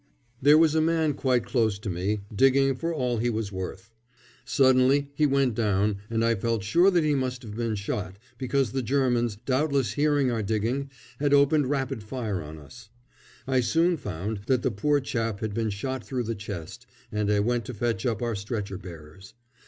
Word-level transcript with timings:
There 0.41 0.57
was 0.57 0.73
a 0.73 0.81
man 0.81 1.13
quite 1.13 1.45
close 1.45 1.77
to 1.77 1.87
me, 1.87 2.21
digging 2.35 2.73
for 2.73 2.91
all 2.91 3.19
he 3.19 3.29
was 3.29 3.51
worth. 3.51 3.91
Suddenly 4.43 5.11
he 5.13 5.27
went 5.27 5.53
down, 5.53 5.97
and 6.09 6.25
I 6.25 6.33
felt 6.33 6.63
sure 6.63 6.89
that 6.89 7.03
he 7.03 7.13
must 7.13 7.43
have 7.43 7.55
been 7.55 7.75
shot, 7.75 8.15
because 8.39 8.71
the 8.71 8.81
Germans, 8.81 9.35
doubtless 9.35 9.91
hearing 9.91 10.31
our 10.31 10.41
digging, 10.41 10.89
had 11.19 11.35
opened 11.35 11.69
rapid 11.69 12.01
fire 12.01 12.41
on 12.41 12.57
us. 12.57 12.89
I 13.45 13.59
soon 13.59 13.95
found 13.95 14.39
that 14.47 14.63
the 14.63 14.71
poor 14.71 15.01
chap 15.01 15.39
had 15.39 15.53
been 15.53 15.69
shot 15.69 16.03
through 16.03 16.23
the 16.23 16.33
chest, 16.33 16.87
and 17.11 17.31
I 17.31 17.39
went 17.39 17.65
to 17.65 17.73
fetch 17.75 18.03
up 18.03 18.23
our 18.23 18.33
stretcher 18.33 18.79
bearers. 18.79 19.35